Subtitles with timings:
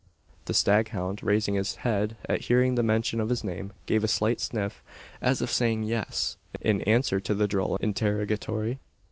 [0.45, 4.39] The staghound, raising his head at hearing the mention of his name, gave a slight
[4.39, 4.81] sniff,
[5.21, 8.79] as if saying "Yes" in answer to the droll interrogatory.